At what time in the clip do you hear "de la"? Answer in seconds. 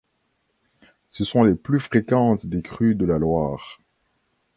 2.95-3.19